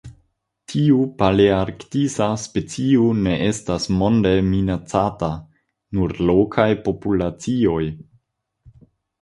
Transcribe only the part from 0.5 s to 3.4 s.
Tiu palearktisa specio ne